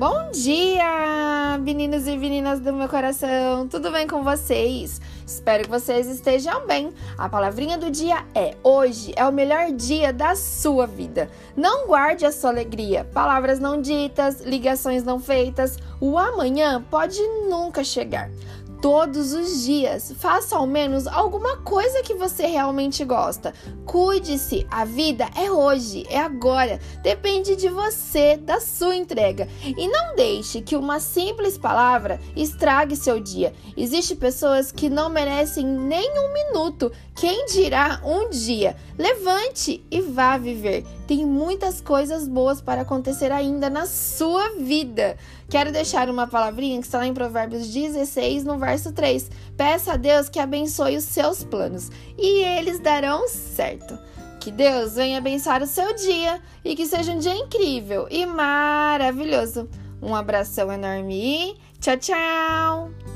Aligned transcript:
Bom 0.00 0.30
dia, 0.30 1.58
meninos 1.60 2.06
e 2.06 2.16
meninas 2.16 2.58
do 2.58 2.72
meu 2.72 2.88
coração. 2.88 3.68
Tudo 3.68 3.92
bem 3.92 4.06
com 4.08 4.24
vocês? 4.24 4.98
Espero 5.26 5.64
que 5.64 5.68
vocês 5.68 6.06
estejam 6.06 6.66
bem. 6.66 6.90
A 7.18 7.28
palavrinha 7.28 7.76
do 7.76 7.90
dia 7.90 8.24
é: 8.34 8.56
hoje 8.64 9.12
é 9.14 9.26
o 9.26 9.30
melhor 9.30 9.70
dia 9.72 10.10
da 10.10 10.34
sua 10.34 10.86
vida. 10.86 11.30
Não 11.54 11.86
guarde 11.86 12.24
a 12.24 12.32
sua 12.32 12.48
alegria. 12.48 13.04
Palavras 13.12 13.58
não 13.58 13.78
ditas, 13.78 14.40
ligações 14.40 15.04
não 15.04 15.20
feitas. 15.20 15.76
O 16.00 16.16
amanhã 16.16 16.82
pode 16.90 17.20
nunca 17.50 17.84
chegar 17.84 18.30
todos 18.80 19.32
os 19.32 19.64
dias. 19.64 20.12
Faça 20.18 20.56
ao 20.56 20.66
menos 20.66 21.06
alguma 21.06 21.58
coisa 21.58 22.02
que 22.02 22.14
você 22.14 22.46
realmente 22.46 23.04
gosta. 23.04 23.52
Cuide-se, 23.86 24.66
a 24.70 24.84
vida 24.84 25.28
é 25.36 25.50
hoje, 25.50 26.06
é 26.08 26.18
agora. 26.18 26.80
Depende 27.02 27.56
de 27.56 27.68
você, 27.68 28.36
da 28.36 28.60
sua 28.60 28.96
entrega. 28.96 29.48
E 29.64 29.88
não 29.88 30.14
deixe 30.14 30.60
que 30.60 30.76
uma 30.76 31.00
simples 31.00 31.58
palavra 31.58 32.20
estrague 32.34 32.96
seu 32.96 33.20
dia. 33.20 33.52
Existem 33.76 34.16
pessoas 34.16 34.72
que 34.72 34.88
não 34.88 35.08
merecem 35.08 35.64
nem 35.66 36.10
um 36.18 36.32
minuto, 36.32 36.90
quem 37.14 37.46
dirá 37.46 38.00
um 38.04 38.30
dia. 38.30 38.76
Levante 38.96 39.84
e 39.90 40.00
vá 40.00 40.38
viver. 40.38 40.86
Tem 41.06 41.26
muitas 41.26 41.80
coisas 41.80 42.28
boas 42.28 42.60
para 42.60 42.82
acontecer 42.82 43.32
ainda 43.32 43.68
na 43.68 43.84
sua 43.84 44.50
vida. 44.50 45.16
Quero 45.48 45.72
deixar 45.72 46.08
uma 46.08 46.28
palavrinha 46.28 46.78
que 46.78 46.86
está 46.86 46.98
lá 46.98 47.06
em 47.08 47.12
Provérbios 47.12 47.66
16, 47.66 48.44
no 48.44 48.56
verso 48.56 48.69
3. 48.92 49.30
Peça 49.56 49.92
a 49.92 49.96
Deus 49.96 50.28
que 50.28 50.38
abençoe 50.38 50.96
os 50.96 51.04
seus 51.04 51.42
planos 51.42 51.90
e 52.16 52.44
eles 52.44 52.78
darão 52.78 53.26
certo. 53.28 53.98
Que 54.40 54.50
Deus 54.50 54.94
venha 54.94 55.18
abençoar 55.18 55.62
o 55.62 55.66
seu 55.66 55.94
dia 55.94 56.40
e 56.64 56.74
que 56.74 56.86
seja 56.86 57.12
um 57.12 57.18
dia 57.18 57.34
incrível 57.34 58.06
e 58.10 58.24
maravilhoso. 58.24 59.68
Um 60.00 60.14
abração 60.14 60.72
enorme 60.72 61.14
e 61.14 61.56
tchau, 61.78 61.96
tchau! 61.98 63.09